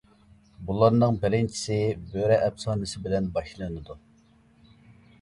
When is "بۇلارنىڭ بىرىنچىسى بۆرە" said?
0.69-2.41